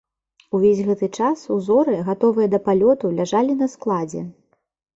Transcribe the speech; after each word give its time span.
Увесь 0.59 0.79
гэты 0.87 1.09
час 1.17 1.43
ўзоры, 1.59 1.99
гатовыя 2.09 2.47
да 2.55 2.63
палёту, 2.71 3.13
ляжалі 3.23 3.61
на 3.63 3.71
складзе. 3.77 4.21